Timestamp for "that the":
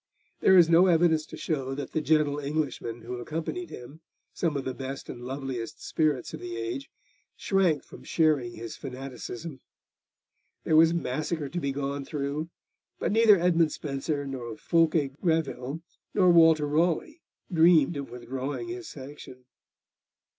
1.75-2.01